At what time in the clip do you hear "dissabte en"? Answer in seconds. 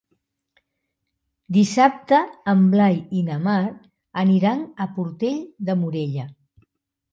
1.57-2.65